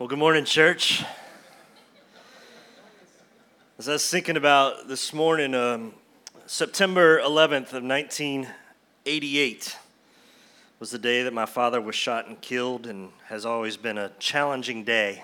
[0.00, 1.04] Well, good morning, church.
[3.78, 5.92] As I was thinking about this morning, um,
[6.46, 9.76] September 11th of 1988
[10.78, 14.10] was the day that my father was shot and killed, and has always been a
[14.18, 15.22] challenging day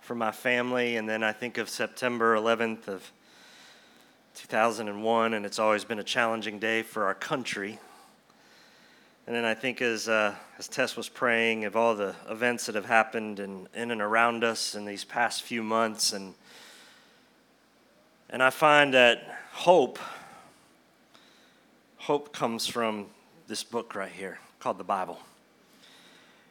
[0.00, 0.96] for my family.
[0.96, 3.12] And then I think of September 11th of
[4.34, 7.78] 2001, and it's always been a challenging day for our country.
[9.26, 12.74] And then I think as, uh, as Tess was praying of all the events that
[12.74, 16.34] have happened in, in and around us in these past few months, and,
[18.28, 20.00] and I find that hope,
[21.98, 23.06] hope comes from
[23.46, 25.20] this book right here called the Bible.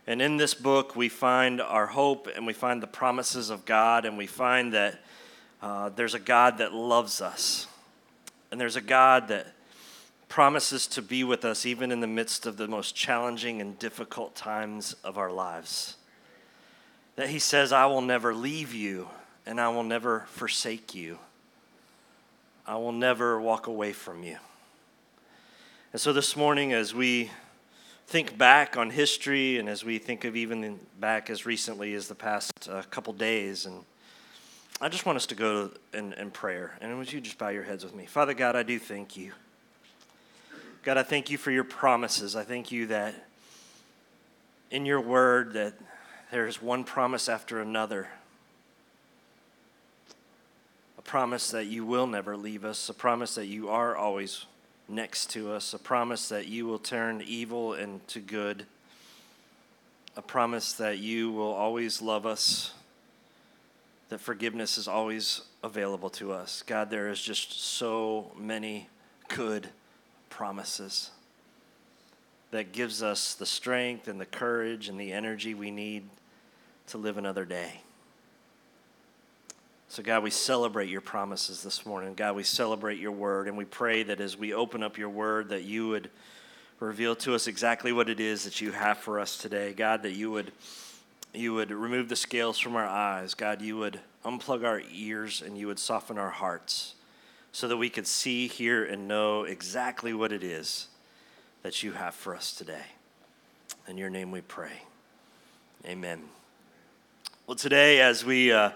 [0.08, 4.06] And in this book, we find our hope and we find the promises of God,
[4.06, 5.04] and we find that
[5.62, 7.68] uh, there's a God that loves us,
[8.50, 9.54] and there's a God that
[10.32, 14.34] promises to be with us even in the midst of the most challenging and difficult
[14.34, 15.98] times of our lives.
[17.18, 19.10] That He says, I will never leave you
[19.46, 21.20] and I will never forsake you.
[22.66, 24.38] I will never walk away from you.
[25.92, 27.30] And so this morning, as we
[28.08, 32.16] think back on history and as we think of even back as recently as the
[32.16, 33.84] past uh, couple days, and
[34.80, 36.78] I just want us to go in, in prayer.
[36.80, 38.06] And would you just bow your heads with me?
[38.06, 39.34] Father God, I do thank you.
[40.84, 42.36] God, I thank you for your promises.
[42.36, 43.14] I thank you that
[44.72, 45.76] in your word that
[46.32, 48.08] there is one promise after another.
[50.98, 54.46] A promise that you will never leave us, a promise that you are always
[54.90, 58.66] next to us, a promise that you will turn evil into good,
[60.18, 62.74] a promise that you will always love us,
[64.10, 66.64] that forgiveness is always available to us.
[66.64, 68.90] God, there is just so many
[69.28, 69.70] good
[70.42, 71.12] promises
[72.50, 76.04] that gives us the strength and the courage and the energy we need
[76.88, 77.82] to live another day.
[79.88, 82.16] So, God, we celebrate your promises this morning.
[82.16, 85.50] God, we celebrate your word, and we pray that as we open up your word,
[85.50, 86.10] that you would
[86.80, 89.74] reveal to us exactly what it is that you have for us today.
[89.74, 90.52] God, that you would
[91.36, 93.36] you would remove the scales from our eyes.
[93.36, 96.96] God, you would unplug our ears and you would soften our hearts
[97.52, 100.88] so that we could see, hear, and know exactly what it is
[101.64, 102.86] that you have for us today.
[103.88, 104.84] In your name we pray.
[105.86, 106.22] Amen.
[107.48, 108.72] Well, today, as we uh,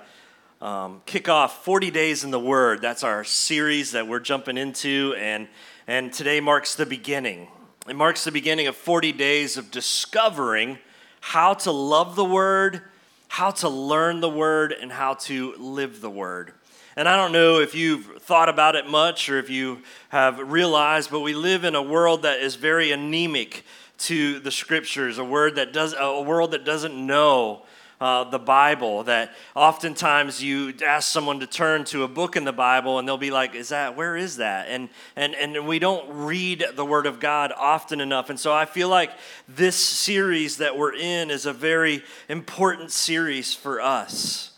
[0.61, 5.15] um, kick off 40 Days in the Word, that's our series that we're jumping into,
[5.17, 5.47] and,
[5.87, 7.47] and today marks the beginning.
[7.87, 10.79] It marks the beginning of 40 days of discovering
[11.21, 12.81] how to love the Word,
[13.27, 16.51] how to learn the Word, and how to live the Word.
[16.97, 21.11] And I don't know if you've thought about it much or if you have realized,
[21.11, 23.65] but we live in a world that is very anemic
[23.97, 27.63] to the scriptures, a word that does a world that doesn't know
[27.99, 29.03] uh, the Bible.
[29.03, 33.17] That oftentimes you ask someone to turn to a book in the Bible, and they'll
[33.17, 37.07] be like, "Is that where is that?" And and and we don't read the Word
[37.07, 38.29] of God often enough.
[38.29, 39.11] And so I feel like
[39.49, 44.54] this series that we're in is a very important series for us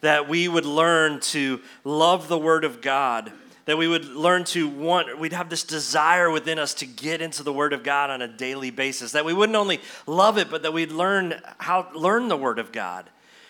[0.00, 3.32] that we would learn to love the Word of God,
[3.66, 7.42] that we would learn to want, we'd have this desire within us to get into
[7.42, 10.62] the Word of God on a daily basis, that we wouldn't only love it, but
[10.62, 13.08] that we'd learn how learn the Word of God.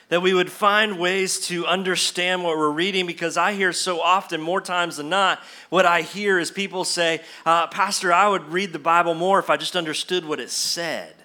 [0.08, 4.40] That we would find ways to understand what we're reading because I hear so often,
[4.40, 5.38] more times than not,
[5.68, 9.48] what I hear is people say, uh, Pastor, I would read the Bible more if
[9.48, 11.19] I just understood what it said.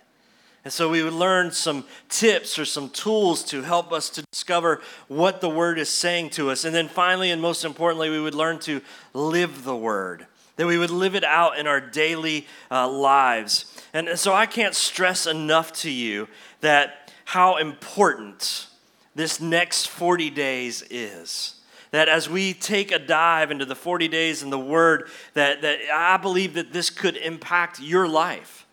[0.65, 4.81] And so we would learn some tips or some tools to help us to discover
[5.07, 6.65] what the Word is saying to us.
[6.65, 8.81] And then finally, and most importantly, we would learn to
[9.13, 10.25] live the Word,
[10.55, 13.79] that we would live it out in our daily uh, lives.
[13.93, 16.27] And so I can't stress enough to you
[16.61, 18.65] that how important
[19.13, 21.51] this next 40 days is
[21.91, 25.79] that as we take a dive into the 40 days in the word that, that
[25.93, 28.64] i believe that this could impact your life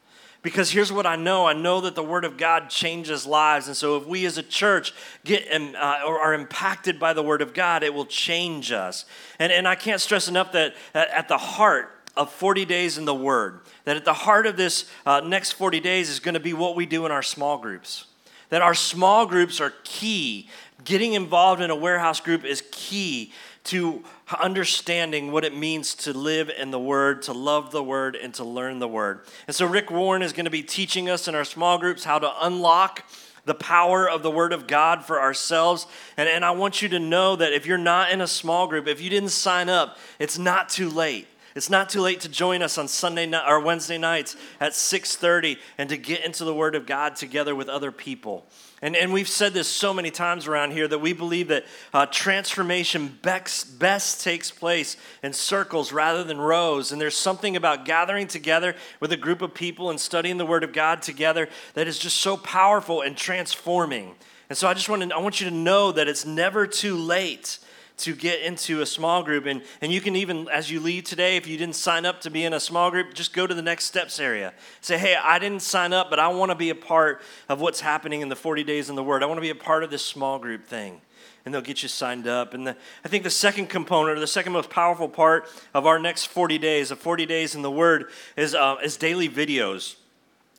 [0.42, 3.69] because here's what I know I know that the Word of God changes lives.
[3.69, 4.93] And so if we as a church
[5.25, 9.05] get uh, or are impacted by the Word of God, it will change us.
[9.38, 13.14] And, and I can't stress enough that at the heart, of 40 days in the
[13.14, 16.52] Word, that at the heart of this uh, next 40 days is going to be
[16.52, 18.06] what we do in our small groups.
[18.50, 20.49] That our small groups are key.
[20.84, 23.32] Getting involved in a warehouse group is key
[23.64, 24.05] to
[24.40, 28.44] understanding what it means to live in the Word, to love the Word, and to
[28.44, 29.20] learn the Word.
[29.46, 32.19] And so, Rick Warren is going to be teaching us in our small groups how
[32.19, 33.05] to unlock
[33.44, 35.87] the power of the Word of God for ourselves.
[36.17, 38.87] And, and I want you to know that if you're not in a small group,
[38.87, 41.26] if you didn't sign up, it's not too late.
[41.55, 45.58] It's not too late to join us on Sunday night or Wednesday nights at 6:30
[45.76, 48.46] and to get into the Word of God together with other people.
[48.84, 51.64] And, and we've said this so many times around here that we believe that
[51.94, 56.90] uh, transformation best, best takes place in circles rather than rows.
[56.90, 60.64] And there's something about gathering together with a group of people and studying the Word
[60.64, 64.17] of God together that is just so powerful and transforming.
[64.49, 66.96] And so I just want to, I want you to know that it's never too
[66.96, 67.61] late
[67.98, 69.46] to get into a small group.
[69.46, 72.30] And, and you can even, as you leave today, if you didn't sign up to
[72.30, 74.52] be in a small group, just go to the next steps area.
[74.80, 77.80] Say, hey, I didn't sign up, but I want to be a part of what's
[77.80, 79.22] happening in the 40 days in the Word.
[79.22, 81.00] I want to be a part of this small group thing.
[81.44, 82.54] And they'll get you signed up.
[82.54, 85.98] And the, I think the second component, or the second most powerful part of our
[85.98, 89.96] next 40 days, of 40 days in the Word, is, uh, is daily videos.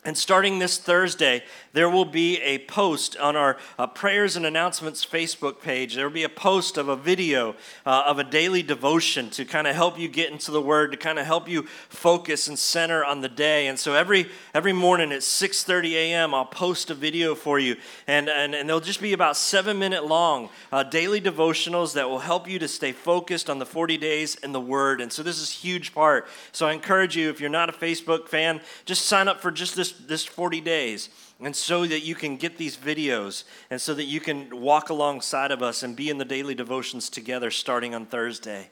[0.05, 1.43] And starting this Thursday,
[1.73, 5.95] there will be a post on our uh, prayers and announcements Facebook page.
[5.95, 7.55] There will be a post of a video
[7.85, 10.97] uh, of a daily devotion to kind of help you get into the Word, to
[10.97, 13.67] kind of help you focus and center on the day.
[13.67, 18.29] And so every every morning at 6:30 a.m., I'll post a video for you, and
[18.29, 22.47] and, and they'll just be about seven minute long uh, daily devotionals that will help
[22.47, 25.01] you to stay focused on the 40 days in the Word.
[25.01, 26.27] And so this is huge part.
[26.51, 29.75] So I encourage you, if you're not a Facebook fan, just sign up for just
[29.75, 31.09] this this 40 days
[31.45, 35.51] and so that you can get these videos and so that you can walk alongside
[35.51, 38.69] of us and be in the daily devotions together starting on Thursday.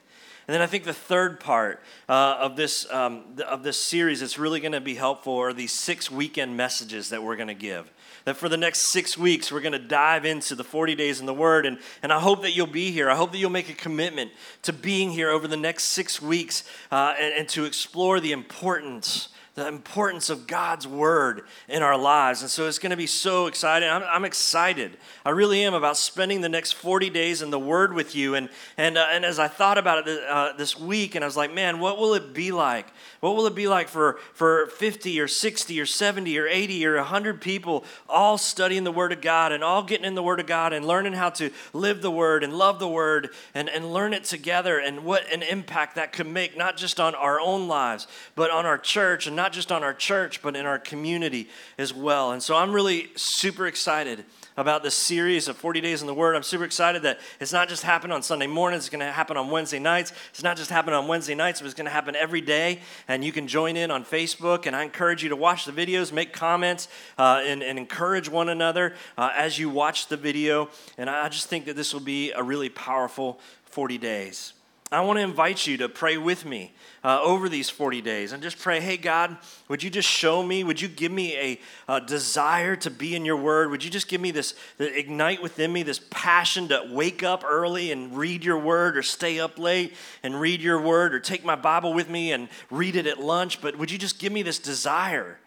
[0.47, 4.39] And then I think the third part uh, of this um, of this series that's
[4.39, 7.91] really going to be helpful are these six weekend messages that we're going to give.
[8.25, 11.25] That for the next six weeks we're going to dive into the 40 days in
[11.25, 13.09] the Word, and and I hope that you'll be here.
[13.09, 14.31] I hope that you'll make a commitment
[14.63, 19.29] to being here over the next six weeks uh, and, and to explore the importance
[19.56, 22.42] the importance of God's word in our lives.
[22.42, 23.89] And so it's going to be so exciting.
[23.89, 24.98] I'm, I'm excited.
[25.25, 28.36] I really am about spending the next 40 days in the word with you.
[28.36, 31.36] And, and, uh, and as I thought about it uh, this week, and I was
[31.36, 32.88] like, man, what will it be like?
[33.21, 36.95] What will it be like for, for 50 or 60 or 70 or 80 or
[36.95, 40.47] 100 people all studying the word of God and all getting in the word of
[40.47, 44.15] God and learning how to live the word and love the word and, and learn
[44.15, 48.07] it together and what an impact that could make, not just on our own lives,
[48.33, 51.47] but on our church and not just on our church, but in our community
[51.77, 52.31] as well.
[52.31, 54.25] And so I'm really super excited
[54.61, 56.35] about this series of 40 Days in the Word.
[56.35, 59.35] I'm super excited that it's not just happening on Sunday mornings, it's going to happen
[59.35, 60.13] on Wednesday nights.
[60.29, 62.79] It's not just happening on Wednesday nights, but it's going to happen every day.
[63.07, 64.67] And you can join in on Facebook.
[64.67, 66.87] And I encourage you to watch the videos, make comments,
[67.17, 70.69] uh, and, and, encourage one another uh, as you watch the video.
[70.95, 74.53] And I just think that this will be a really powerful 40 days.
[74.93, 78.43] I want to invite you to pray with me uh, over these 40 days and
[78.43, 79.38] just pray, hey, God,
[79.69, 80.65] would you just show me?
[80.65, 83.71] Would you give me a, a, desire to be in your word?
[83.71, 87.93] Would you just give me this, ignite within me this passion to wake up early
[87.93, 89.93] and read your word or stay up late
[90.23, 93.61] and read your word or take my Bible with me and read it at lunch?
[93.61, 95.39] But would you just give me this desire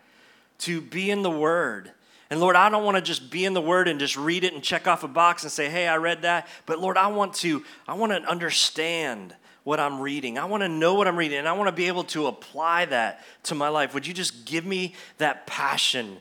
[0.60, 1.92] to be in the word?
[2.34, 4.54] And Lord, I don't want to just be in the word and just read it
[4.54, 7.34] and check off a box and say, "Hey, I read that." But Lord, I want
[7.34, 10.36] to I want to understand what I'm reading.
[10.36, 12.86] I want to know what I'm reading and I want to be able to apply
[12.86, 13.94] that to my life.
[13.94, 16.16] Would you just give me that passion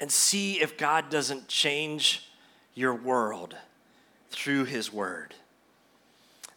[0.00, 2.28] and see if God doesn't change
[2.74, 3.56] your world
[4.28, 5.34] through his word?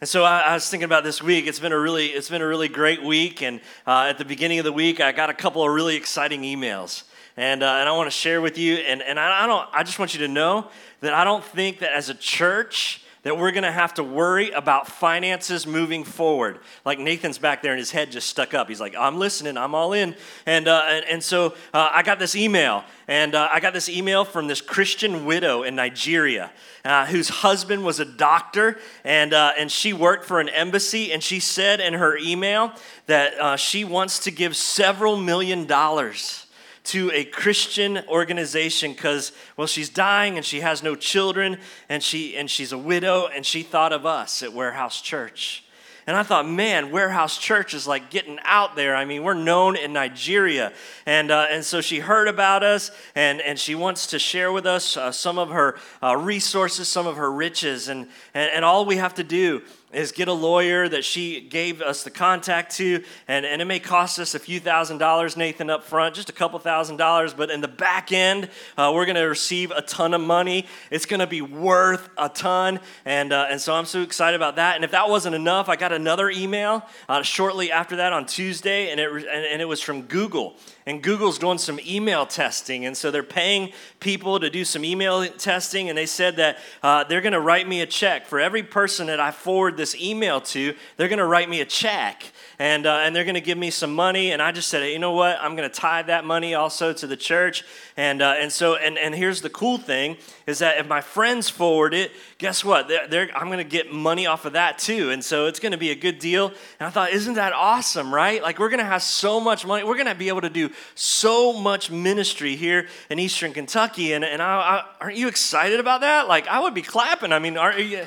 [0.02, 1.46] And so I, I, was thinking about this week.
[1.46, 3.40] It's been a really, it's been a really great week.
[3.42, 6.42] And uh, at the beginning of the week, I got a couple of really exciting
[6.42, 7.04] emails
[7.40, 8.74] and, uh, and I want to share with you.
[8.74, 10.68] And, and I, don't, I just want you to know
[11.00, 14.50] that I don't think that as a church that we're going to have to worry
[14.50, 16.58] about finances moving forward.
[16.84, 18.68] Like Nathan's back there and his head just stuck up.
[18.68, 20.16] He's like, I'm listening, I'm all in.
[20.44, 23.88] And, uh, and, and, so uh, I got this email, and uh, I got this
[23.88, 26.50] email from this Christian widow in Nigeria
[26.84, 31.10] uh, whose husband was a doctor, and, uh, and she worked for an embassy.
[31.10, 32.72] And she said in her email
[33.06, 36.46] that uh, she wants to give several million dollars
[36.90, 42.36] to a Christian organization because, well, she's dying and she has no children and, she,
[42.36, 45.64] and she's a widow, and she thought of us at Warehouse Church.
[46.06, 48.96] And I thought, man, Warehouse Church is like getting out there.
[48.96, 50.72] I mean, we're known in Nigeria.
[51.06, 54.66] And, uh, and so she heard about us and, and she wants to share with
[54.66, 57.88] us uh, some of her uh, resources, some of her riches.
[57.88, 61.82] And, and, and all we have to do is get a lawyer that she gave
[61.82, 65.68] us the contact to, and, and it may cost us a few thousand dollars, Nathan,
[65.68, 69.16] up front, just a couple thousand dollars, but in the back end, uh, we're going
[69.16, 70.66] to receive a ton of money.
[70.90, 74.56] It's going to be worth a ton, and, uh, and so I'm so excited about
[74.56, 74.76] that.
[74.76, 78.90] And if that wasn't enough, I got another email uh, shortly after that on Tuesday,
[78.90, 80.56] and it, and, and it was from Google.
[80.90, 82.84] And Google's doing some email testing.
[82.84, 85.88] And so they're paying people to do some email testing.
[85.88, 88.26] And they said that uh, they're going to write me a check.
[88.26, 91.64] For every person that I forward this email to, they're going to write me a
[91.64, 92.24] check
[92.60, 94.32] and, uh, and they're going to give me some money.
[94.32, 95.38] And I just said, you know what?
[95.40, 97.64] I'm going to tie that money also to the church.
[97.96, 101.48] And, uh, and so, and, and here's the cool thing is that if my friends
[101.48, 102.86] forward it, guess what?
[102.86, 105.10] They're, they're, I'm going to get money off of that too.
[105.10, 106.48] And so it's going to be a good deal.
[106.48, 108.42] And I thought, isn't that awesome, right?
[108.42, 109.82] Like we're going to have so much money.
[109.82, 114.12] We're going to be able to do so much ministry here in Eastern Kentucky.
[114.12, 116.28] And, and I, I, aren't you excited about that?
[116.28, 117.32] Like I would be clapping.
[117.32, 118.04] I mean, aren't you?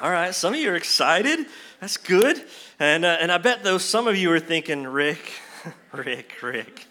[0.00, 1.46] All right, some of you are excited.
[1.80, 2.42] That's good.
[2.78, 5.18] And, uh, and I bet though some of you are thinking, Ricc,
[5.92, 6.84] Ricc, Ricc.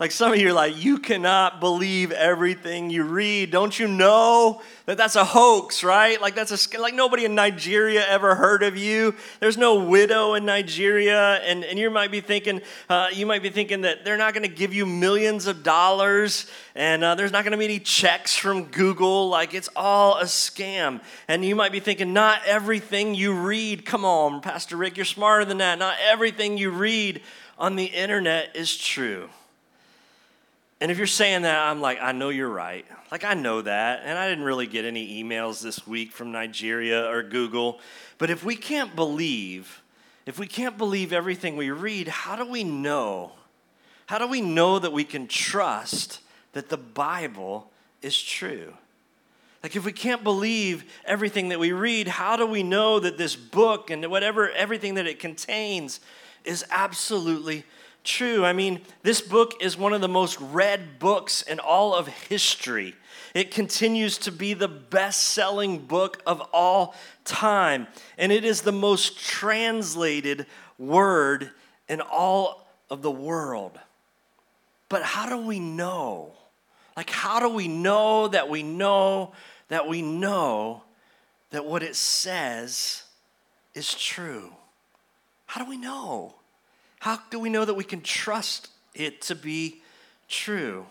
[0.00, 3.50] Like some of you are like, you cannot believe everything you read.
[3.50, 6.18] Don't you know that that's a hoax, right?
[6.18, 9.14] Like that's a like nobody in Nigeria ever heard of you.
[9.40, 13.50] There's no widow in Nigeria, and and you might be thinking, uh, you might be
[13.50, 17.44] thinking that they're not going to give you millions of dollars, and uh, there's not
[17.44, 19.28] going to be any checks from Google.
[19.28, 21.02] Like it's all a scam.
[21.28, 23.84] And you might be thinking, not everything you read.
[23.84, 25.78] Come on, Pastor Ricc, you're smarter than that.
[25.78, 27.20] Not everything you read
[27.58, 29.28] on the internet is true.
[30.80, 32.86] And if you're saying that, I'm like, I know you're right.
[33.12, 34.00] Like, I know that.
[34.04, 37.80] And I didn't really get any emails this week from Nigeria or Google.
[38.16, 39.82] But if we can't believe,
[40.24, 43.32] if we can't believe everything we read, how do we know?
[44.06, 46.20] How do we know that we can trust
[46.52, 47.70] that the Bible
[48.00, 48.72] is true?
[49.62, 53.36] Like, if we can't believe everything that we read, how do we know that this
[53.36, 56.00] book and whatever, everything that it contains
[56.44, 57.64] is absolutely
[58.04, 58.44] true.
[58.44, 62.94] I mean, this book is one of the most read books in all of history.
[63.34, 67.86] It continues to be the best selling book of all time,
[68.18, 70.46] and it is the most translated
[70.78, 71.50] word
[71.88, 73.78] in all of the world.
[74.88, 76.32] But how do we know?
[76.96, 79.32] Like, how do we know that we know
[79.68, 80.82] that we know
[81.50, 83.04] that what it says
[83.74, 84.52] is true?
[85.46, 86.34] How do we know?
[87.00, 89.80] How do we know that we can trust it to be
[90.28, 90.84] true?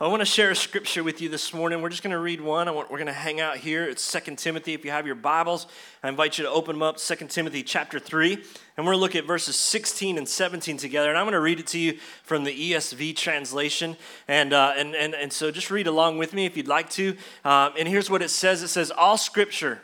[0.00, 1.80] I want to share a scripture with you this morning.
[1.80, 2.74] We're just going to read one.
[2.74, 3.84] Want, we're going to hang out here.
[3.84, 4.74] It's 2 Timothy.
[4.74, 5.68] If you have your Bibles,
[6.02, 8.32] I invite you to open them up, 2 Timothy chapter 3.
[8.32, 8.42] And
[8.78, 11.10] we're going to look at verses 16 and 17 together.
[11.10, 13.96] And I'm going to read it to you from the ESV translation.
[14.26, 17.16] And, uh, and, and, and so just read along with me if you'd like to.
[17.44, 19.80] Um, and here's what it says it says, All scripture,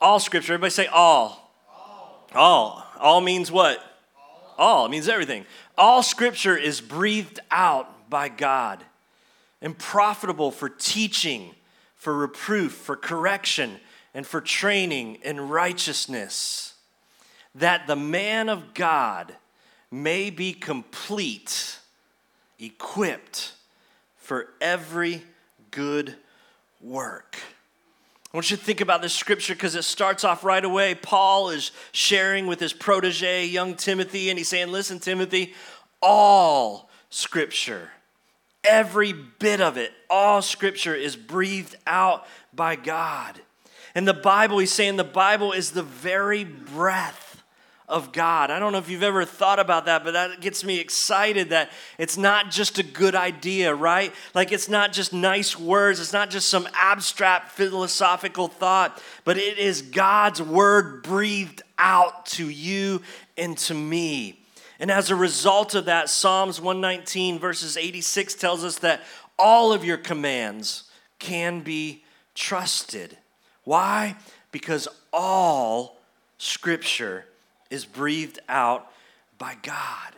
[0.00, 1.50] all scripture, everybody say all.
[1.74, 2.28] All.
[2.36, 3.82] All, all means what?
[4.58, 5.46] All, it means everything.
[5.76, 8.82] All scripture is breathed out by God
[9.62, 11.54] and profitable for teaching,
[11.94, 13.76] for reproof, for correction,
[14.14, 16.74] and for training in righteousness,
[17.54, 19.34] that the man of God
[19.90, 21.78] may be complete,
[22.58, 23.52] equipped
[24.16, 25.22] for every
[25.70, 26.14] good
[26.80, 27.38] work.
[28.32, 30.94] I want you to think about this scripture because it starts off right away.
[30.94, 35.54] Paul is sharing with his protege, young Timothy, and he's saying, Listen, Timothy,
[36.02, 37.90] all scripture,
[38.64, 43.40] every bit of it, all scripture is breathed out by God.
[43.94, 47.27] And the Bible, he's saying the Bible is the very breath
[47.88, 48.50] of God.
[48.50, 51.70] I don't know if you've ever thought about that, but that gets me excited that
[51.96, 54.12] it's not just a good idea, right?
[54.34, 59.58] Like it's not just nice words, it's not just some abstract philosophical thought, but it
[59.58, 63.00] is God's word breathed out to you
[63.38, 64.38] and to me.
[64.78, 69.00] And as a result of that, Psalms 119, verses 86 tells us that
[69.38, 70.84] all of your commands
[71.18, 72.04] can be
[72.34, 73.16] trusted.
[73.64, 74.16] Why?
[74.52, 75.96] Because all
[76.38, 77.24] scripture
[77.70, 78.90] is breathed out
[79.38, 80.14] by God.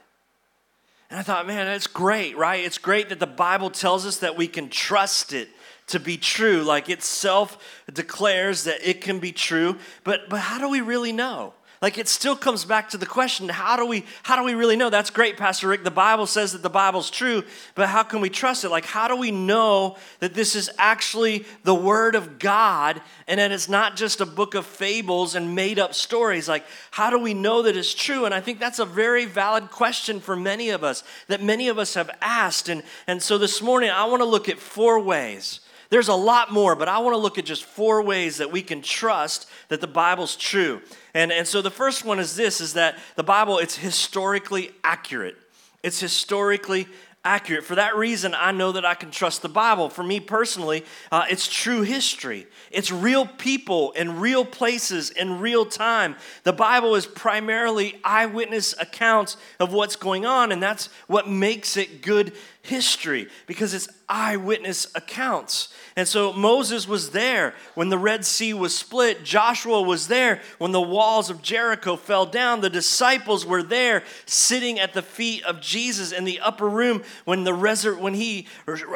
[1.11, 2.64] And I thought, man, that's great, right?
[2.64, 5.49] It's great that the Bible tells us that we can trust it
[5.88, 6.62] to be true.
[6.62, 9.76] Like itself declares that it can be true.
[10.04, 11.52] But, but how do we really know?
[11.82, 14.76] Like it still comes back to the question how do we how do we really
[14.76, 14.90] know?
[14.90, 15.82] That's great pastor ricc.
[15.82, 17.42] The bible says that the bible's true
[17.75, 18.68] but how can we trust it?
[18.68, 23.50] Like how do we know that this is actually the word of god and that
[23.50, 26.49] it's not just a book of fables and made up stories?
[26.49, 28.26] Like how do we know that it's true?
[28.26, 31.78] And i think that's a very valid question for many of us that many of
[31.78, 32.68] us have asked.
[32.68, 35.60] And and so this morning i want to look at four ways
[35.90, 38.62] there's a lot more, but I want to look at just four ways that we
[38.62, 40.80] can trust that the Bible's true.
[41.14, 45.37] And, and so the first one is this is that the Bible, it's historically accurate.
[45.82, 46.87] It's historically
[47.25, 47.64] accurate.
[47.64, 49.90] For that reason, I know that I can trust the Bible.
[49.90, 55.66] For me personally, uh, it's true history, it's real people in real places in real
[55.66, 56.16] time.
[56.44, 62.00] The Bible is primarily eyewitness accounts of what's going on, and that's what makes it
[62.00, 62.32] good
[62.62, 65.73] history because it's eyewitness accounts.
[65.97, 69.25] And so Moses was there when the Red Sea was split.
[69.25, 72.61] Joshua was there when the walls of Jericho fell down.
[72.61, 77.45] The disciples were there sitting at the feet of Jesus in the upper room when,
[77.45, 78.47] the resur- when he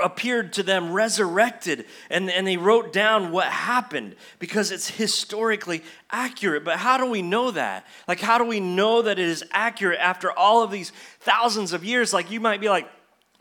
[0.02, 1.86] appeared to them resurrected.
[2.10, 6.64] And, and they wrote down what happened because it's historically accurate.
[6.64, 7.86] But how do we know that?
[8.06, 11.82] Like, how do we know that it is accurate after all of these thousands of
[11.82, 12.12] years?
[12.12, 12.88] Like, you might be like,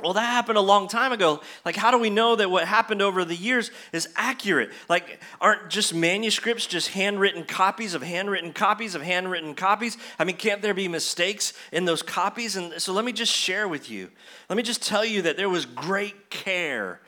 [0.01, 1.41] well, that happened a long time ago.
[1.63, 4.71] Like, how do we know that what happened over the years is accurate?
[4.89, 9.97] Like, aren't just manuscripts just handwritten copies of handwritten copies of handwritten copies?
[10.19, 12.55] I mean, can't there be mistakes in those copies?
[12.55, 14.09] And so let me just share with you.
[14.50, 17.00] Let me just tell you that there was great care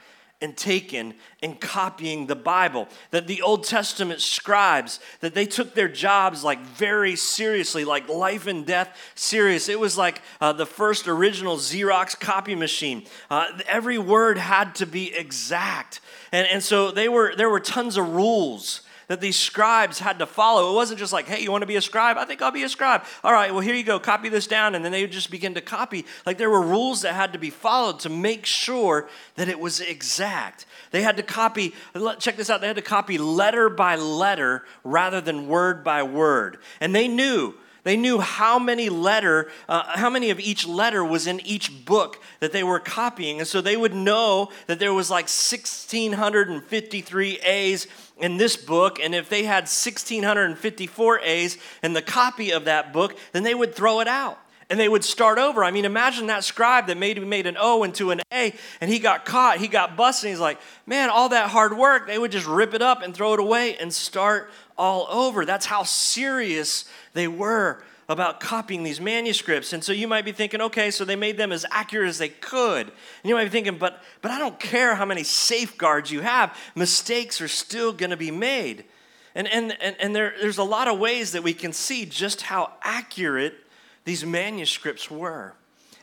[0.46, 2.88] and taken in copying the Bible.
[3.12, 8.48] That the Old Testament scribes, that they took their jobs like very seriously, like life
[8.48, 9.68] and death serious.
[9.68, 13.06] It was like uh, the first original Xerox copy machine.
[13.30, 16.00] Uh, every word had to be exact.
[16.32, 20.26] And, and so they were, there were tons of rules that these scribes had to
[20.26, 20.72] follow.
[20.72, 22.18] It wasn't just like, hey, you want to be a scribe?
[22.18, 23.04] I think I'll be a scribe.
[23.24, 24.76] All right, well, here you go, copy this down.
[24.76, 26.06] And then they would just begin to copy.
[26.26, 29.80] Like there were rules that had to be followed to make sure that it was
[29.80, 30.66] exact.
[30.92, 31.74] They had to copy,
[32.20, 36.58] check this out, they had to copy letter by letter rather than word by word.
[36.80, 41.28] And they knew they knew how many letter, uh, how many of each letter was
[41.28, 43.38] in each book that they were copying.
[43.38, 47.86] And so they would know that there was like 1,653 A's
[48.18, 49.00] in this book.
[49.00, 53.76] And if they had 1,654 A's in the copy of that book, then they would
[53.76, 55.64] throw it out and they would start over.
[55.64, 59.00] I mean, imagine that scribe that maybe made an O into an A and he
[59.00, 60.30] got caught, he got busted.
[60.30, 63.34] he's like, man, all that hard work, they would just rip it up and throw
[63.34, 65.46] it away and start all over.
[65.46, 69.74] That's how serious they were about copying these manuscripts.
[69.74, 72.30] And so you might be thinking, okay, so they made them as accurate as they
[72.30, 72.88] could.
[72.88, 76.56] And you might be thinking, but but I don't care how many safeguards you have,
[76.76, 78.86] mistakes are still gonna be made.
[79.34, 82.44] And and and, and there, there's a lot of ways that we can see just
[82.44, 83.56] how accurate
[84.04, 85.54] these manuscripts were.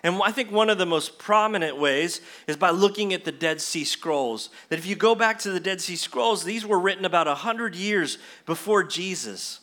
[0.04, 3.61] And I think one of the most prominent ways is by looking at the Dead
[3.61, 4.50] Sea Scrolls.
[4.68, 7.76] That if you go back to the Dead Sea Scrolls, these were written about 100
[7.76, 9.61] years before Jesus.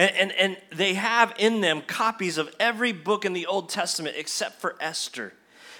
[0.00, 4.16] And, and, and they have in them copies of every book in the Old Testament
[4.16, 5.34] except for Esther.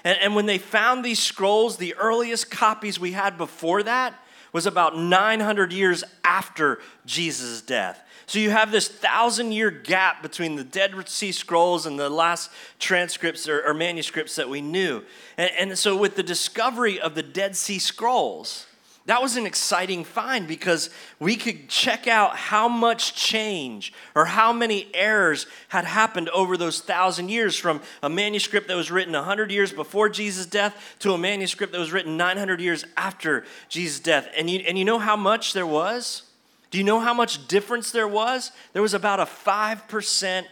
[0.05, 4.15] And, and when they found these scrolls, the earliest copies we had before that
[4.53, 8.03] was about 900 years after Jesus' death.
[8.27, 12.51] So you have this thousand year gap between the Dead Sea Scrolls and the last
[12.79, 15.03] transcripts or, or manuscripts that we knew.
[15.39, 18.67] And, and so, with the discovery of the Dead Sea Scrolls,
[19.07, 24.53] that was an exciting find because we could check out how much change or how
[24.53, 29.51] many errors had happened over those thousand years from a manuscript that was written 100
[29.51, 34.29] years before Jesus' death to a manuscript that was written 900 years after Jesus' death.
[34.37, 36.23] And you, and you know how much there was?
[36.71, 38.53] Do you know how much difference there was?
[38.75, 40.45] There was about a 5%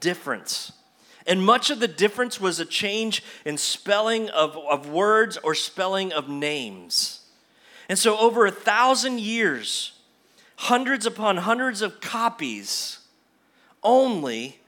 [0.00, 0.72] difference.
[1.26, 6.12] And much of the difference was a change in spelling of, of words or spelling
[6.12, 7.25] of names.
[7.88, 9.92] And so, over a thousand years,
[10.56, 13.00] hundreds upon hundreds of copies,
[13.82, 14.60] only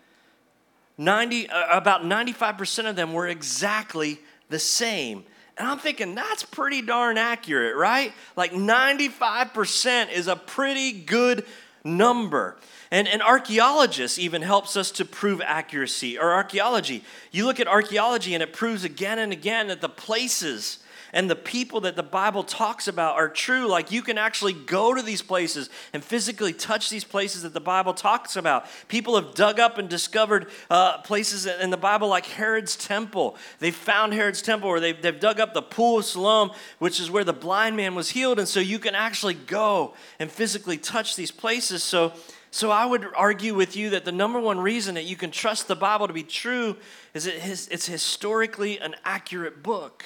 [0.99, 5.25] 90, uh, about 95% of them were exactly the same.
[5.57, 8.13] And I'm thinking that's pretty darn accurate, right?
[8.37, 11.45] Like 95% is a pretty good
[11.85, 12.57] number.
[12.91, 17.05] And, and archaeologists even helps us to prove accuracy or archaeology.
[17.33, 20.79] You look at archaeology and it proves again and again that the places
[21.13, 23.67] and the people that the Bible talks about are true.
[23.67, 27.61] Like you can actually go to these places and physically touch these places that the
[27.61, 28.67] Bible talks about.
[28.89, 33.37] People have dug up and discovered uh, places in the Bible like Herod's temple.
[33.59, 37.11] They found Herod's temple where they've, they've dug up the pool of Siloam, which is
[37.11, 38.39] where the blind man was healed.
[38.39, 41.83] And so you can actually go and physically touch these places.
[41.83, 42.13] So
[42.51, 45.69] so I would argue with you that the number one reason that you can trust
[45.69, 46.77] the Bible to be true
[47.13, 50.05] is it's historically an accurate book.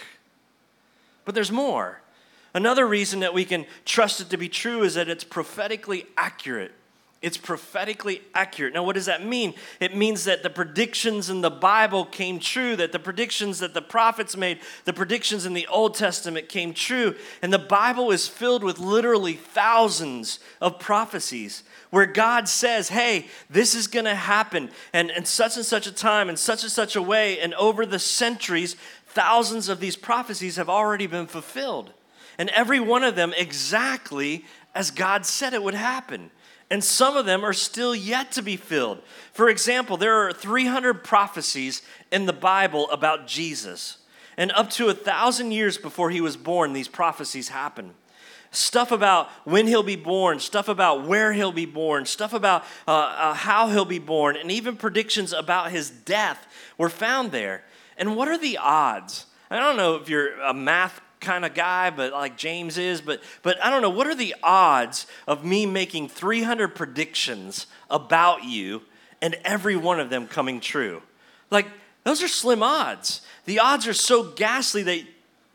[1.24, 2.00] But there's more.
[2.54, 6.72] Another reason that we can trust it to be true is that it's prophetically accurate.
[7.22, 8.74] It's prophetically accurate.
[8.74, 9.54] Now, what does that mean?
[9.78, 13.80] It means that the predictions in the Bible came true, that the predictions that the
[13.80, 17.14] prophets made, the predictions in the Old Testament came true.
[17.40, 23.76] And the Bible is filled with literally thousands of prophecies where God says, hey, this
[23.76, 26.96] is going to happen, and in such and such a time, in such and such
[26.96, 27.38] a way.
[27.38, 28.76] And over the centuries,
[29.12, 31.92] thousands of these prophecies have already been fulfilled.
[32.38, 34.44] And every one of them exactly
[34.74, 36.30] as God said it would happen.
[36.70, 39.02] And some of them are still yet to be filled.
[39.32, 43.98] For example, there are 300 prophecies in the Bible about Jesus.
[44.38, 47.92] And up to a thousand years before he was born, these prophecies happen
[48.52, 52.90] stuff about when he'll be born, stuff about where he'll be born, stuff about uh,
[52.90, 56.46] uh, how he'll be born, and even predictions about his death
[56.78, 57.64] were found there.
[58.02, 59.26] And what are the odds?
[59.48, 63.22] I don't know if you're a math kind of guy, but like James is, but
[63.42, 63.90] but I don't know.
[63.90, 68.82] What are the odds of me making 300 predictions about you
[69.20, 71.00] and every one of them coming true?
[71.48, 71.68] Like
[72.02, 73.20] those are slim odds.
[73.44, 75.04] The odds are so ghastly that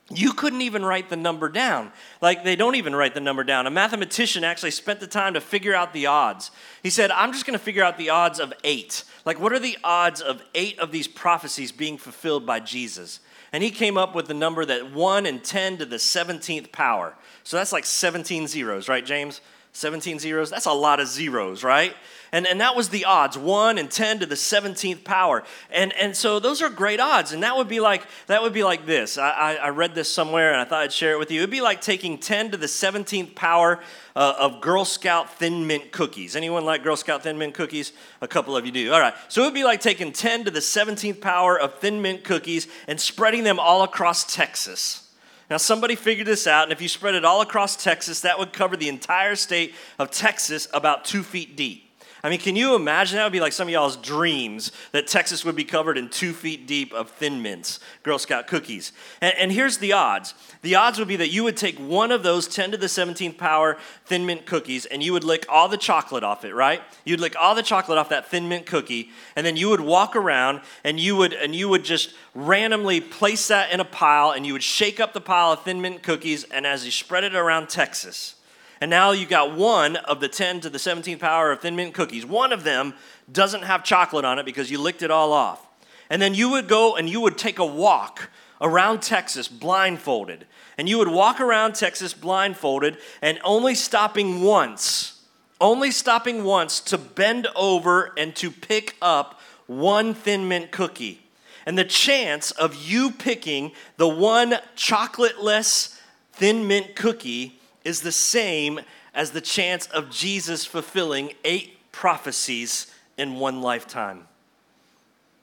[0.10, 1.92] you couldn't even write the number down.
[2.22, 3.68] Like, they don't even write the number down.
[3.68, 6.50] A mathematician actually spent the time to figure out the odds.
[6.82, 9.04] He said, I'm just going to figure out the odds of eight.
[9.26, 13.20] Like, what are the odds of eight of these prophecies being fulfilled by Jesus?
[13.52, 17.16] And he came up with the number that 1 and 10 to the 17th power.
[17.44, 19.42] So that's like 17 zeros, right, James?
[19.78, 20.50] 17 zeros?
[20.50, 21.96] That's a lot of zeros, right?
[22.32, 25.44] And, and that was the odds 1 and 10 to the 17th power.
[25.72, 27.32] And, and so those are great odds.
[27.32, 29.18] And that would be like, that would be like this.
[29.18, 31.40] I, I, I read this somewhere and I thought I'd share it with you.
[31.40, 33.80] It would be like taking 10 to the 17th power
[34.16, 36.36] uh, of Girl Scout Thin Mint cookies.
[36.36, 37.94] Anyone like Girl Scout Thin Mint cookies?
[38.22, 38.92] A couple of you do.
[38.92, 39.14] All right.
[39.30, 42.68] So it would be like taking 10 to the 17th power of Thin Mint cookies
[42.88, 45.07] and spreading them all across Texas.
[45.50, 48.52] Now, somebody figured this out, and if you spread it all across Texas, that would
[48.52, 51.87] cover the entire state of Texas about two feet deep.
[52.28, 53.16] I mean, can you imagine?
[53.16, 56.34] That would be like some of y'all's dreams that Texas would be covered in two
[56.34, 58.92] feet deep of Thin Mints, Girl Scout cookies.
[59.22, 62.24] And, and, here's the odds the odds would be that you would take one of
[62.24, 65.78] those 10 to the 17th power Thin Mint cookies and you would lick all the
[65.78, 66.82] chocolate off it, right?
[67.06, 70.14] You'd lick all the chocolate off that Thin Mint cookie, and then you would walk
[70.14, 74.46] around and you would, and you would just randomly place that in a pile and
[74.46, 77.36] you would shake up the pile of Thin Mint cookies, and as you spread it
[77.36, 78.36] around Texas,
[78.80, 81.94] and now you've got one of the 10 to the 17th power of Thin Mint
[81.94, 82.26] cookies.
[82.26, 82.94] One of them
[83.32, 85.66] doesn't have chocolate on it because you licked it all off.
[86.10, 88.30] And then you would go and you would take a walk
[88.62, 90.46] around Texas blindfolded.
[90.78, 95.22] And you would walk around Texas blindfolded and only stopping once,
[95.60, 101.22] only stopping once to bend over and to pick up one Thin Mint cookie.
[101.66, 106.00] And the chance of you picking the one chocolateless
[106.32, 107.57] Thin Mint cookie
[107.88, 108.82] is the same
[109.14, 114.28] as the chance of Jesus fulfilling eight prophecies in one lifetime.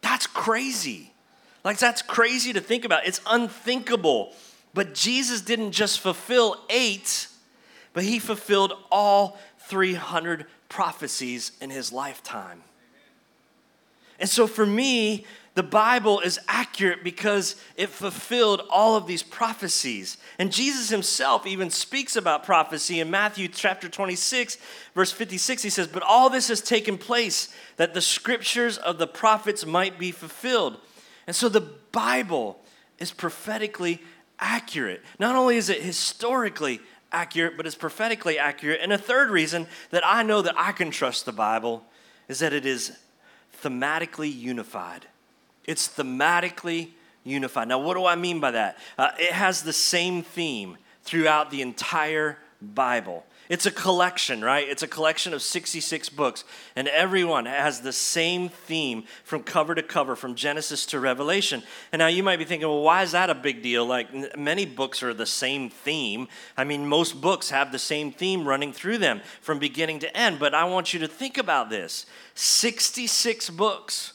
[0.03, 1.11] That's crazy.
[1.65, 3.07] Like, that's crazy to think about.
[3.07, 4.35] It's unthinkable.
[4.75, 7.29] But Jesus didn't just fulfill eight,
[7.95, 12.63] but he fulfilled all 300 prophecies in his lifetime.
[14.21, 15.25] And so for me,
[15.55, 20.17] the Bible is accurate because it fulfilled all of these prophecies.
[20.37, 24.59] And Jesus himself even speaks about prophecy in Matthew chapter 26,
[24.97, 25.63] verse 56.
[25.63, 29.97] He says, But all this has taken place that the scriptures of the prophets might
[29.97, 30.77] be fulfilled.
[31.29, 32.59] And so the Bible
[32.99, 34.03] is prophetically
[34.41, 35.03] accurate.
[35.21, 36.81] Not only is it historically
[37.13, 38.81] accurate, but it's prophetically accurate.
[38.83, 41.85] And a third reason that I know that I can trust the Bible
[42.27, 42.99] is that it is
[43.63, 45.07] thematically unified.
[45.65, 46.91] It's thematically
[47.25, 47.69] unified.
[47.69, 48.79] Now, what do I mean by that?
[48.99, 53.25] Uh, it has the same theme throughout the entire Bible.
[53.51, 54.67] It's a collection, right?
[54.67, 59.83] It's a collection of 66 books, and everyone has the same theme from cover to
[59.83, 61.63] cover, from Genesis to Revelation.
[61.93, 63.85] And now you might be thinking, well, why is that a big deal?
[63.85, 66.27] Like many books are the same theme.
[66.57, 70.39] I mean, most books have the same theme running through them from beginning to end.
[70.39, 74.15] But I want you to think about this 66 books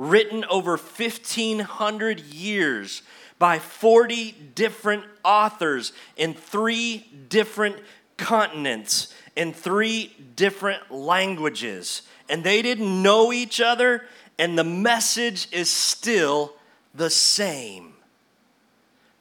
[0.00, 3.02] written over 1,500 years
[3.38, 7.76] by 40 different authors in three different
[8.16, 12.00] continents, in three different languages.
[12.30, 14.06] And they didn't know each other,
[14.38, 16.54] and the message is still
[16.94, 17.92] the same.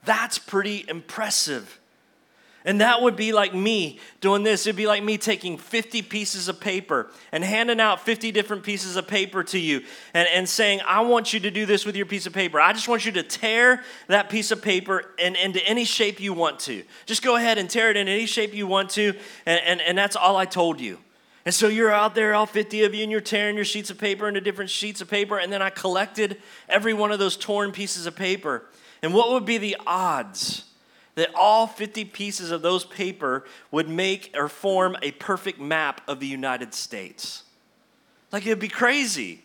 [0.06, 1.78] That's pretty impressive.
[2.66, 4.68] And that would be like me doing this.
[4.68, 8.98] It'd be like me taking 50 pieces of paper and handing out 50 different pieces
[8.98, 12.06] of paper to you and, and saying, I want you to do this with your
[12.06, 12.60] piece of paper.
[12.60, 16.34] I just want you to tear that piece of paper in, into any shape you
[16.34, 16.84] want to.
[17.06, 19.14] Just go ahead and tear it in any shape you want to.
[19.46, 21.00] And, and, and that's all I told you.
[21.46, 23.98] And so you're out there, all 50 of you, and you're tearing your sheets of
[23.98, 25.40] paper into different sheets of paper.
[25.40, 28.66] And then I collected every one of those torn pieces of paper.
[29.02, 30.66] And what would be the odds?
[31.20, 36.20] That all 50 pieces of those paper would make or form a perfect map of
[36.20, 37.44] the United States.
[38.32, 39.42] Like it'd be crazy.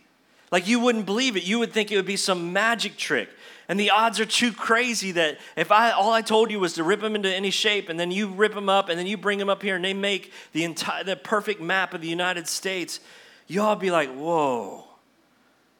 [0.50, 1.44] Like you wouldn't believe it.
[1.44, 3.28] You would think it would be some magic trick.
[3.68, 6.84] And the odds are too crazy that if I all I told you was to
[6.84, 9.38] rip them into any shape and then you rip them up and then you bring
[9.38, 13.00] them up here and they make the entire the perfect map of the United States,
[13.46, 14.84] you all be like, "Whoa.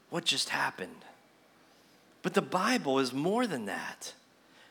[0.09, 1.05] What just happened?"
[2.23, 4.15] But the Bible is more than that.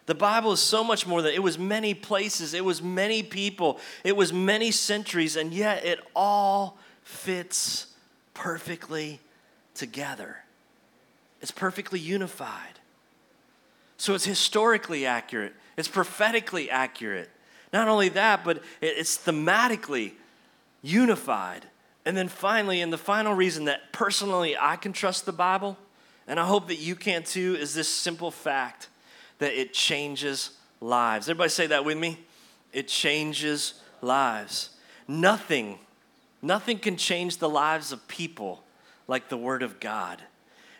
[0.05, 3.79] The Bible is so much more than it was many places, it was many people,
[4.03, 7.87] it was many centuries, and yet it all fits
[8.33, 9.21] perfectly
[9.73, 10.37] together.
[11.41, 12.79] It's perfectly unified.
[13.97, 17.29] So it's historically accurate, it's prophetically accurate.
[17.71, 20.11] Not only that, but it's thematically
[20.83, 21.65] unified.
[22.05, 25.77] And then finally, and the final reason that personally I can trust the Bible,
[26.27, 28.89] and I hope that you can too, is this simple fact
[29.39, 31.29] that it changes lives.
[31.29, 32.19] Everybody say that with me.
[32.71, 34.71] It changes lives.
[35.07, 35.79] Nothing,
[36.41, 38.63] nothing can change the lives of people
[39.07, 40.21] like the Word of God.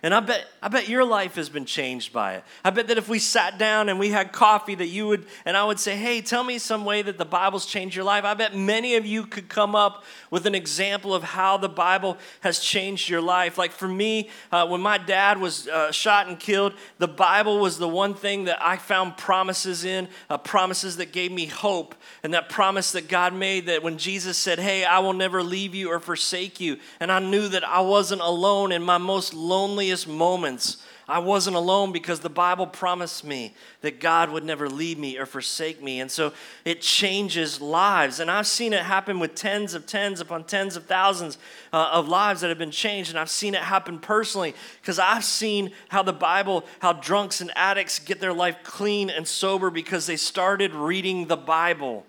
[0.04, 2.44] And I bet, I bet your life has been changed by it.
[2.66, 5.56] I bet that if we sat down and we had coffee, that you would, and
[5.56, 8.26] I would say, hey, tell me some way that the Bible's changed your life.
[8.26, 12.18] I bet many of you could come up with an example of how the Bible
[12.42, 13.58] has changed your life.
[13.58, 17.78] Like for me, uh, when my dad was uh, shot and killed, the Bible was
[17.78, 21.96] the one thing that I found promises in, uh, promises that gave me hope.
[22.24, 25.74] And that promise that God made that when Jesus said, hey, I will never leave
[25.74, 26.78] you or forsake you.
[27.00, 30.78] And I knew that I wasn't alone in my most loneliest moments,
[31.08, 35.26] I wasn't alone because the Bible promised me that God would never leave me or
[35.26, 36.00] forsake me.
[36.00, 36.32] And so
[36.64, 38.20] it changes lives.
[38.20, 41.38] And I've seen it happen with tens of tens upon tens of thousands
[41.74, 43.10] uh, of lives that have been changed.
[43.10, 47.52] And I've seen it happen personally because I've seen how the Bible, how drunks and
[47.56, 52.06] addicts get their life clean and sober because they started reading the Bible.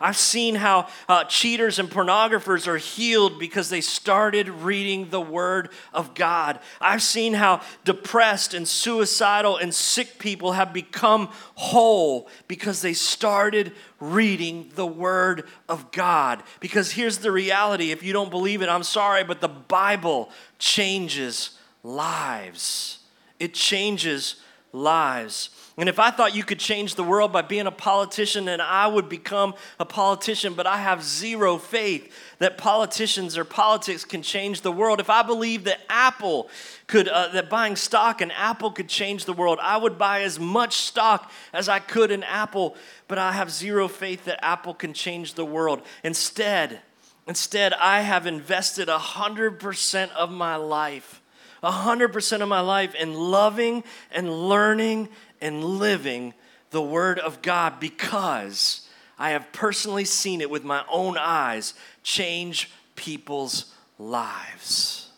[0.00, 5.70] I've seen how uh, cheaters and pornographers are healed because they started reading the Word
[5.92, 6.58] of God.
[6.80, 13.72] I've seen how depressed and suicidal and sick people have become whole because they started
[14.00, 16.42] reading the Word of God.
[16.60, 21.58] Because here's the reality if you don't believe it, I'm sorry, but the Bible changes
[21.82, 22.98] lives.
[23.38, 24.36] It changes
[24.72, 25.50] lives.
[25.78, 28.88] And if I thought you could change the world by being a politician, then I
[28.88, 30.54] would become a politician.
[30.54, 34.98] But I have zero faith that politicians or politics can change the world.
[34.98, 36.48] If I believe that Apple
[36.88, 40.40] could, uh, that buying stock in Apple could change the world, I would buy as
[40.40, 42.74] much stock as I could in Apple.
[43.06, 45.82] But I have zero faith that Apple can change the world.
[46.02, 46.80] Instead,
[47.28, 51.22] instead, I have invested 100% of my life
[51.62, 55.08] 100% of my life in loving and learning
[55.40, 56.34] and living
[56.70, 62.70] the Word of God because I have personally seen it with my own eyes change
[62.94, 65.10] people's lives.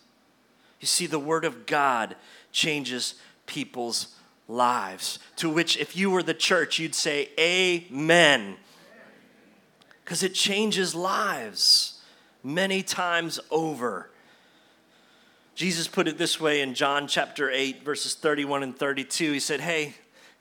[0.79, 2.15] You see, the Word of God
[2.51, 4.15] changes people's
[4.47, 5.19] lives.
[5.37, 8.55] To which, if you were the church, you'd say, Amen.
[10.03, 12.01] Because it changes lives
[12.43, 14.09] many times over.
[15.55, 19.33] Jesus put it this way in John chapter 8, verses 31 and 32.
[19.33, 19.93] He said, Hey, he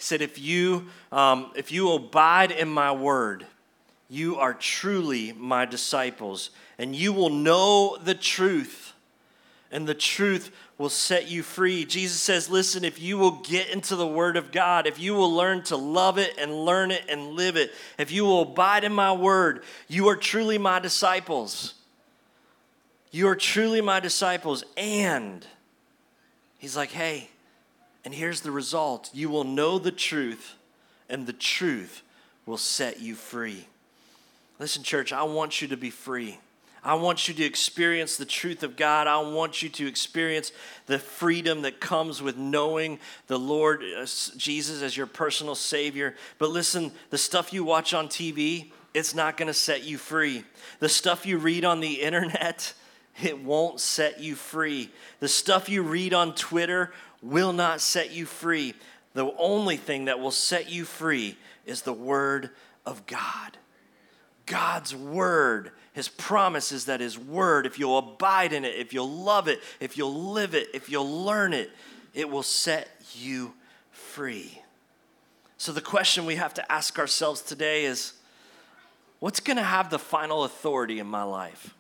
[0.02, 3.46] said, if you, um, if you abide in my word,
[4.08, 8.92] you are truly my disciples, and you will know the truth,
[9.70, 11.84] and the truth will set you free.
[11.84, 15.32] Jesus says, Listen, if you will get into the Word of God, if you will
[15.32, 18.92] learn to love it and learn it and live it, if you will abide in
[18.92, 21.74] my Word, you are truly my disciples.
[23.10, 24.64] You are truly my disciples.
[24.76, 25.46] And
[26.58, 27.28] he's like, hey,
[28.04, 30.54] and here's the result you will know the truth,
[31.08, 32.02] and the truth
[32.46, 33.66] will set you free.
[34.58, 36.38] Listen, church, I want you to be free.
[36.82, 39.06] I want you to experience the truth of God.
[39.06, 40.50] I want you to experience
[40.86, 46.14] the freedom that comes with knowing the Lord uh, Jesus as your personal Savior.
[46.38, 50.44] But listen, the stuff you watch on TV, it's not going to set you free.
[50.78, 52.72] The stuff you read on the internet,
[53.22, 54.90] it won't set you free.
[55.20, 58.74] The stuff you read on Twitter will not set you free.
[59.14, 62.50] The only thing that will set you free is the Word
[62.86, 63.58] of God.
[64.46, 69.48] God's Word, His promises that His Word, if you'll abide in it, if you'll love
[69.48, 71.70] it, if you'll live it, if you'll learn it,
[72.14, 73.54] it will set you
[73.90, 74.60] free.
[75.56, 78.14] So, the question we have to ask ourselves today is
[79.18, 81.74] what's going to have the final authority in my life?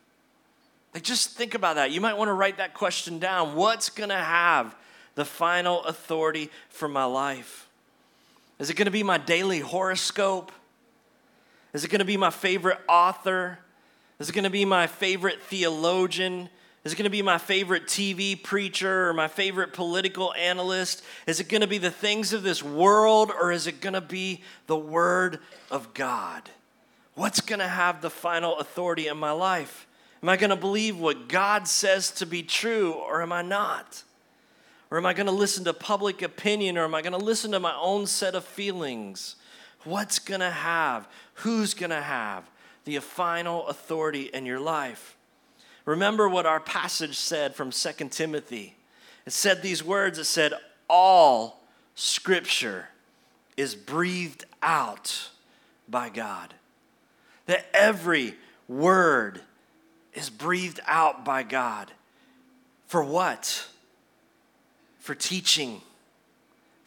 [0.92, 1.90] Like, just think about that.
[1.90, 3.54] You might want to write that question down.
[3.54, 4.74] What's going to have
[5.20, 7.68] the final authority for my life?
[8.58, 10.50] Is it going to be my daily horoscope?
[11.74, 13.58] Is it going to be my favorite author?
[14.18, 16.48] Is it going to be my favorite theologian?
[16.84, 21.02] Is it going to be my favorite TV preacher or my favorite political analyst?
[21.26, 24.00] Is it going to be the things of this world or is it going to
[24.00, 25.38] be the Word
[25.70, 26.48] of God?
[27.14, 29.86] What's going to have the final authority in my life?
[30.22, 34.02] Am I going to believe what God says to be true or am I not?
[34.90, 37.52] Or am I going to listen to public opinion or am I going to listen
[37.52, 39.36] to my own set of feelings?
[39.84, 42.50] What's going to have, who's going to have
[42.84, 45.16] the final authority in your life?
[45.84, 48.74] Remember what our passage said from 2 Timothy.
[49.26, 50.52] It said these words it said,
[50.88, 51.60] All
[51.94, 52.88] scripture
[53.56, 55.30] is breathed out
[55.88, 56.54] by God.
[57.46, 58.34] That every
[58.68, 59.40] word
[60.14, 61.90] is breathed out by God.
[62.86, 63.68] For what?
[65.10, 65.80] For teaching,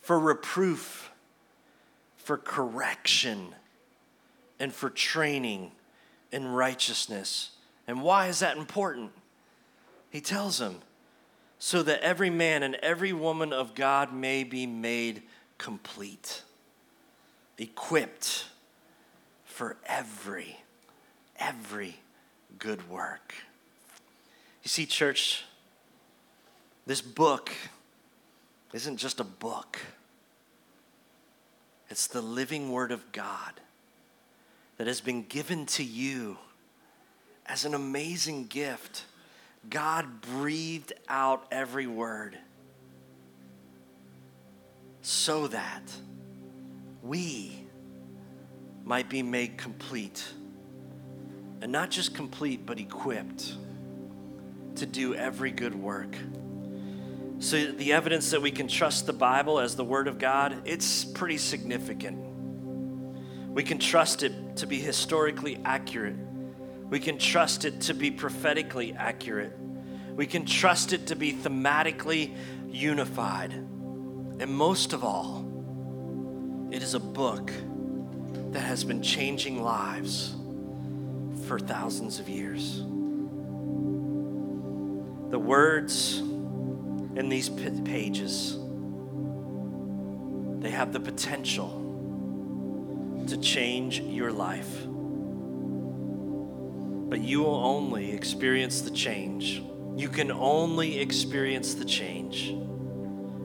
[0.02, 1.12] for reproof,
[2.16, 3.54] for correction,
[4.62, 5.74] and for training
[6.32, 7.50] in righteousness
[7.86, 9.12] and why is that important?
[10.10, 10.84] He tells them,
[11.60, 15.24] so that every man and every woman of God may be made
[15.58, 16.44] complete,
[17.58, 18.46] equipped
[19.44, 20.62] for every,
[21.38, 21.98] every
[22.58, 23.34] good work.
[24.64, 25.44] You see, church,
[26.86, 27.52] this book
[28.74, 29.80] isn't just a book,
[31.90, 33.62] it's the living Word of God
[34.78, 36.38] that has been given to you
[37.46, 39.06] as an amazing gift.
[39.70, 42.38] God breathed out every word
[45.02, 45.84] so that
[47.02, 47.64] we
[48.84, 50.26] might be made complete.
[51.62, 53.56] And not just complete, but equipped
[54.76, 56.16] to do every good work.
[57.44, 61.04] So, the evidence that we can trust the Bible as the Word of God, it's
[61.04, 62.18] pretty significant.
[63.50, 66.16] We can trust it to be historically accurate
[66.94, 69.58] we can trust it to be prophetically accurate.
[70.16, 72.36] We can trust it to be thematically
[72.70, 73.52] unified.
[73.52, 75.44] And most of all,
[76.70, 77.52] it is a book
[78.52, 80.36] that has been changing lives
[81.48, 82.78] for thousands of years.
[85.32, 86.22] The words
[87.16, 88.58] in these pages,
[90.60, 91.80] they have the potential
[93.28, 94.86] to change your life.
[97.10, 99.62] But you will only experience the change.
[99.96, 102.56] You can only experience the change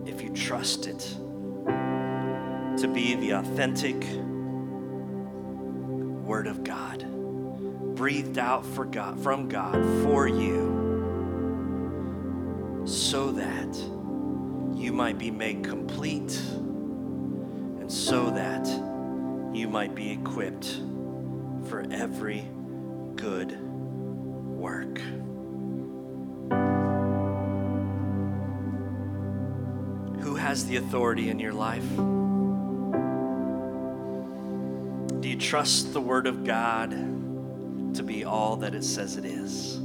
[0.06, 1.00] if you trust it
[2.78, 4.02] to be the authentic
[6.24, 7.04] Word of God,
[7.96, 10.77] breathed out for God, from God for you,
[13.10, 13.74] so that
[14.78, 16.38] you might be made complete
[17.80, 18.66] and so that
[19.56, 20.82] you might be equipped
[21.70, 22.46] for every
[23.16, 24.98] good work.
[30.20, 31.88] Who has the authority in your life?
[35.22, 39.77] Do you trust the Word of God to be all that it says it is?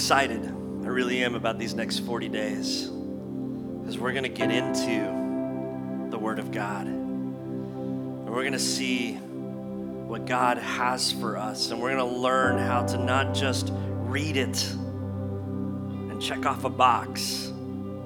[0.00, 0.42] Excited.
[0.46, 6.18] I really am about these next 40 days because we're going to get into the
[6.18, 6.86] Word of God.
[6.86, 11.70] And we're going to see what God has for us.
[11.70, 16.70] And we're going to learn how to not just read it and check off a
[16.70, 17.52] box.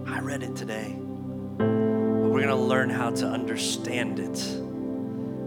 [0.08, 0.96] I read it today.
[0.98, 4.44] But we're going to learn how to understand it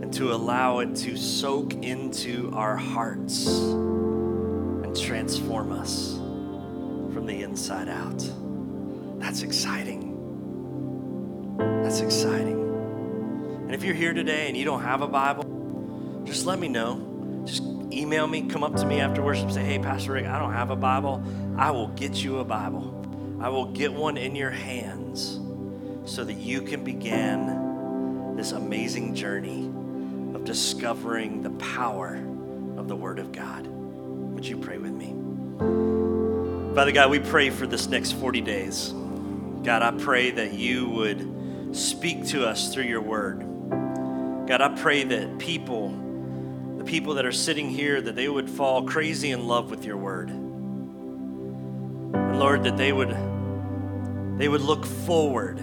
[0.02, 6.17] and to allow it to soak into our hearts and transform us
[7.28, 8.24] the inside out.
[9.20, 10.14] That's exciting.
[11.84, 12.64] That's exciting.
[13.66, 17.44] And if you're here today and you don't have a Bible, just let me know.
[17.46, 20.54] Just email me, come up to me after worship, say, hey, Pastor Ricc, I don't
[20.54, 21.24] have a Bible.
[21.58, 22.94] I will get you a Bible.
[23.42, 25.40] I will get one in your hands
[26.06, 29.66] so that you can begin this amazing journey
[30.34, 32.16] of discovering the power
[32.78, 33.68] of the Word of God.
[33.68, 36.17] Would you pray with me?
[36.78, 38.94] Father God, we pray for this next 40 days.
[39.64, 43.40] God, I pray that you would speak to us through your word.
[44.48, 45.90] God, I pray that people,
[46.78, 49.98] the people that are sitting here, that they would fall crazy in love with your
[49.98, 50.30] word.
[50.30, 53.18] And Lord, that they would
[54.38, 55.60] they would look forward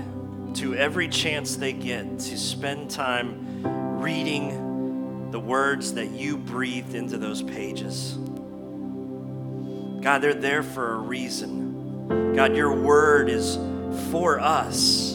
[0.54, 7.18] to every chance they get to spend time reading the words that you breathed into
[7.18, 8.18] those pages.
[10.04, 12.34] God, they're there for a reason.
[12.36, 13.56] God, your word is
[14.10, 15.12] for us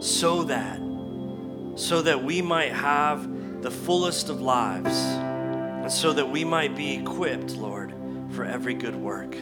[0.00, 0.80] so that
[1.76, 6.96] so that we might have the fullest of lives and so that we might be
[6.96, 7.94] equipped, Lord,
[8.32, 9.34] for every good work.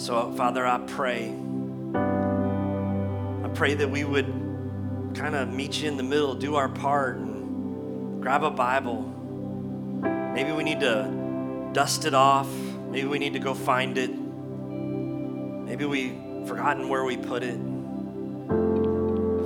[0.00, 1.30] So, Father, I pray.
[1.94, 7.18] I pray that we would kind of meet you in the middle, do our part,
[7.18, 9.02] and grab a Bible.
[10.32, 11.21] Maybe we need to
[11.72, 12.48] dust it off.
[12.90, 14.10] Maybe we need to go find it.
[14.14, 17.58] Maybe we've forgotten where we put it.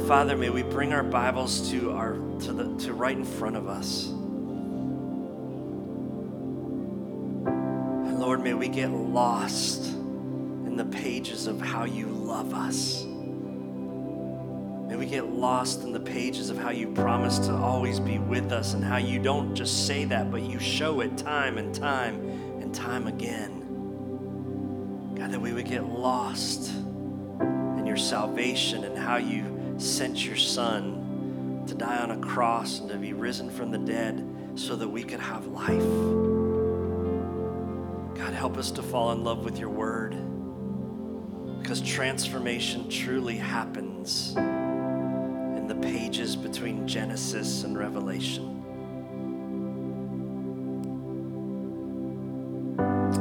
[0.06, 3.68] Father, may we bring our Bibles to our to the to right in front of
[3.68, 4.08] us.
[8.06, 13.04] And Lord, may we get lost in the pages of how you love us.
[14.86, 18.52] May we get lost in the pages of how you promise to always be with
[18.52, 22.20] us and how you don't just say that, but you show it time and time
[22.60, 23.64] and time again.
[25.16, 26.70] God, that we would get lost
[27.40, 32.88] in your salvation and how you sent your Son to die on a cross and
[32.90, 34.24] to be risen from the dead
[34.54, 35.82] so that we could have life.
[38.16, 40.16] God, help us to fall in love with your word
[41.60, 44.36] because transformation truly happens
[45.68, 48.62] the pages between Genesis and Revelation.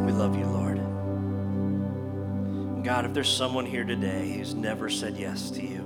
[0.05, 0.65] We love you, Lord.
[2.83, 5.81] God, if there's someone here today who's never said yes to you,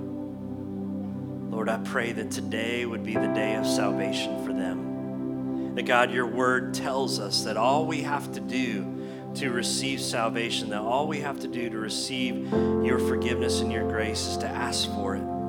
[1.50, 5.74] Lord, I pray that today would be the day of salvation for them.
[5.74, 10.70] That God, your word tells us that all we have to do to receive salvation,
[10.70, 12.52] that all we have to do to receive
[12.84, 15.39] your forgiveness and your grace is to ask for it.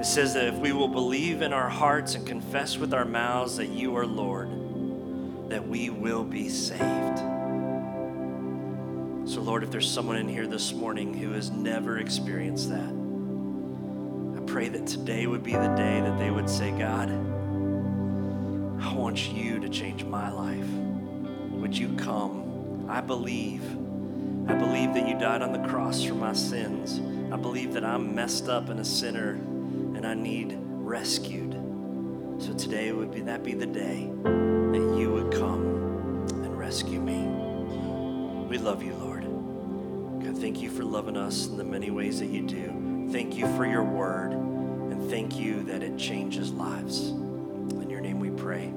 [0.00, 3.56] It says that if we will believe in our hearts and confess with our mouths
[3.56, 4.48] that you are Lord,
[5.50, 7.18] that we will be saved.
[9.28, 12.92] So, Lord, if there's someone in here this morning who has never experienced that,
[14.40, 17.10] I pray that today would be the day that they would say, God,
[18.80, 20.68] I want you to change my life.
[21.50, 22.86] Would you come?
[22.88, 23.64] I believe.
[24.48, 27.00] I believe that you died on the cross for my sins.
[27.32, 29.40] I believe that I'm messed up and a sinner
[29.98, 31.54] and I need rescued.
[32.38, 37.26] So today would be that be the day that you would come and rescue me.
[38.48, 39.24] We love you, Lord.
[40.24, 43.08] God, thank you for loving us in the many ways that you do.
[43.10, 47.08] Thank you for your word, and thank you that it changes lives.
[47.08, 48.72] In your name we pray.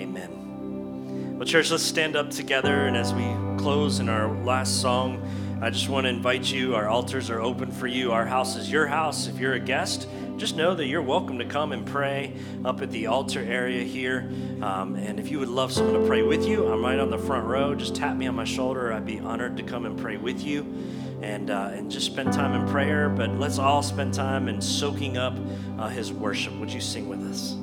[0.00, 1.36] Amen.
[1.36, 3.26] Well, church, let's stand up together, and as we
[3.56, 5.20] close in our last song,
[5.60, 6.76] I just want to invite you.
[6.76, 8.12] Our altars are open for you.
[8.12, 9.26] Our house is your house.
[9.26, 10.06] If you're a guest,
[10.38, 12.32] just know that you're welcome to come and pray
[12.64, 14.30] up at the altar area here.
[14.62, 17.18] Um, and if you would love someone to pray with you, I'm right on the
[17.18, 17.74] front row.
[17.74, 18.92] Just tap me on my shoulder.
[18.92, 20.60] I'd be honored to come and pray with you
[21.22, 23.08] and, uh, and just spend time in prayer.
[23.08, 25.36] But let's all spend time in soaking up
[25.76, 26.56] uh, His worship.
[26.60, 27.56] Would you sing with us?